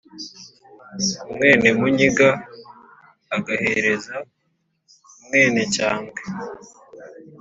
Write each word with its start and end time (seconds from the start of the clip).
umwénemúnyiga 1.31 2.27
agahereza 3.35 4.15
umwénecyambwe 5.19 6.21